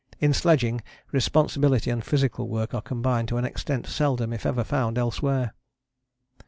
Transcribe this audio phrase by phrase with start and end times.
[0.19, 0.81] In sledging
[1.11, 5.53] responsibility and physical work are combined to an extent seldom if ever found elsewhere.